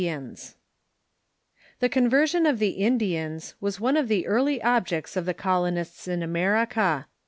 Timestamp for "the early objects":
4.07-5.15